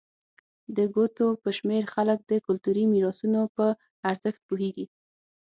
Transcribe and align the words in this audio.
د 0.75 0.77
ګوتو 0.93 1.27
په 1.43 1.49
شمېر 1.57 1.83
خلک 1.93 2.19
د 2.25 2.33
کلتوري 2.45 2.83
میراثونو 2.93 3.41
په 3.55 3.65
ارزښت 4.09 4.41
پوهېږي. 4.49 4.85